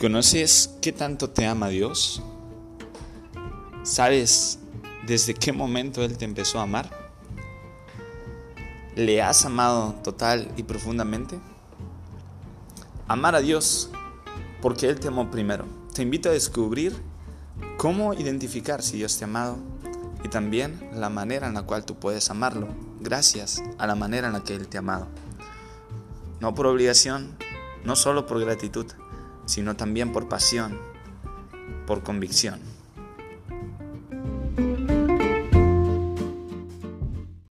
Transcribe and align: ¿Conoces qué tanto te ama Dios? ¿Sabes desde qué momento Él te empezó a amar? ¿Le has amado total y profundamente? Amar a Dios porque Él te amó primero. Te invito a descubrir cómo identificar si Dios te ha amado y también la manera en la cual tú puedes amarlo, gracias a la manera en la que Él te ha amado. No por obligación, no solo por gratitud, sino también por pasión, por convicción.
¿Conoces 0.00 0.74
qué 0.82 0.90
tanto 0.90 1.30
te 1.30 1.46
ama 1.46 1.68
Dios? 1.68 2.20
¿Sabes 3.84 4.58
desde 5.06 5.34
qué 5.34 5.52
momento 5.52 6.02
Él 6.02 6.18
te 6.18 6.24
empezó 6.24 6.58
a 6.58 6.64
amar? 6.64 6.90
¿Le 8.96 9.22
has 9.22 9.44
amado 9.44 9.94
total 10.02 10.50
y 10.56 10.64
profundamente? 10.64 11.38
Amar 13.06 13.36
a 13.36 13.40
Dios 13.40 13.88
porque 14.60 14.88
Él 14.88 14.98
te 14.98 15.08
amó 15.08 15.30
primero. 15.30 15.64
Te 15.94 16.02
invito 16.02 16.28
a 16.28 16.32
descubrir 16.32 17.00
cómo 17.76 18.14
identificar 18.14 18.82
si 18.82 18.96
Dios 18.96 19.16
te 19.16 19.24
ha 19.24 19.28
amado 19.28 19.58
y 20.24 20.28
también 20.28 20.90
la 20.92 21.08
manera 21.08 21.46
en 21.46 21.54
la 21.54 21.62
cual 21.62 21.84
tú 21.84 21.94
puedes 21.94 22.30
amarlo, 22.30 22.66
gracias 23.00 23.62
a 23.78 23.86
la 23.86 23.94
manera 23.94 24.26
en 24.26 24.32
la 24.32 24.42
que 24.42 24.56
Él 24.56 24.66
te 24.66 24.76
ha 24.76 24.80
amado. 24.80 25.06
No 26.40 26.52
por 26.52 26.66
obligación, 26.66 27.36
no 27.84 27.94
solo 27.94 28.26
por 28.26 28.40
gratitud, 28.40 28.86
sino 29.46 29.76
también 29.76 30.12
por 30.12 30.28
pasión, 30.28 30.78
por 31.86 32.02
convicción. 32.02 32.60